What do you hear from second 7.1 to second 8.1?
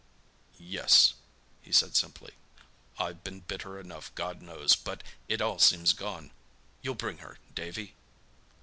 her, Davy?"